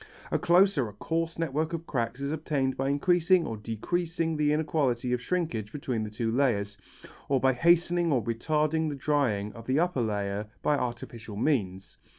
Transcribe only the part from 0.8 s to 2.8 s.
a coarse network of cracks is obtained